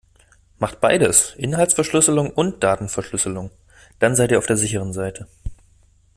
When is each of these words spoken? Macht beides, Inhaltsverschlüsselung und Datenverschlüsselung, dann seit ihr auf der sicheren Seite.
Macht 0.57 0.81
beides, 0.81 1.35
Inhaltsverschlüsselung 1.35 2.31
und 2.31 2.63
Datenverschlüsselung, 2.63 3.51
dann 3.99 4.15
seit 4.15 4.31
ihr 4.31 4.39
auf 4.39 4.47
der 4.47 4.57
sicheren 4.57 4.93
Seite. 4.93 5.27